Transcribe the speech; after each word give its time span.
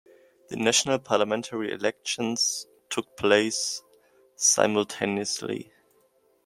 The 0.49 0.55
national 0.55 0.97
parliamentary 0.97 1.71
elections 1.71 2.65
took 2.89 3.15
place 3.15 3.83
simultaneously. 4.35 5.73